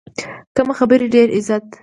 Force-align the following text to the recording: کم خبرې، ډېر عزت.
کم 0.55 0.67
خبرې، 0.79 1.07
ډېر 1.15 1.27
عزت. 1.37 1.65